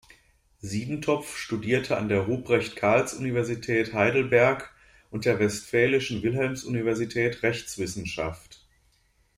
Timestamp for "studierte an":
1.37-2.09